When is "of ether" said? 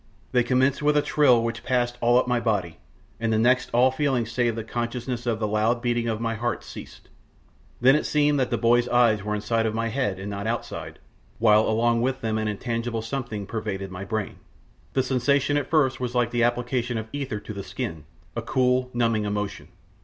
16.97-17.39